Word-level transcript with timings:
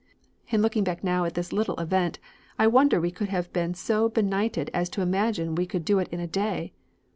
"In 0.49 0.63
looking 0.63 0.83
back 0.83 1.03
now 1.03 1.25
at 1.25 1.35
this 1.35 1.53
little 1.53 1.79
event, 1.79 2.17
I 2.57 2.65
wonder 2.65 2.99
we 2.99 3.11
could 3.11 3.29
have 3.29 3.53
been 3.53 3.75
so 3.75 4.09
benighted 4.09 4.71
as 4.73 4.89
to 4.89 5.01
imagine 5.01 5.53
we 5.53 5.67
could 5.67 5.85
do 5.85 5.99
it 5.99 6.07
in 6.07 6.19
a 6.19 6.25
day! 6.25 6.73